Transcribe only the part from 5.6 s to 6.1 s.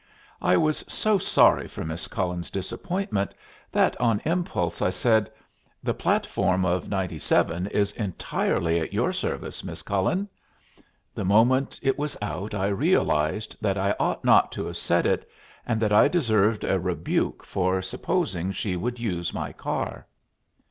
"The